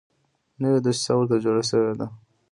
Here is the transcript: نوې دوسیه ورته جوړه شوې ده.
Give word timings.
نوې 0.61 0.79
دوسیه 0.85 1.13
ورته 1.17 1.35
جوړه 1.43 1.63
شوې 1.69 1.93
ده. 1.99 2.07